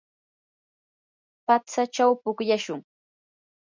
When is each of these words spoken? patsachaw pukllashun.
patsachaw 1.45 2.11
pukllashun. 2.21 2.81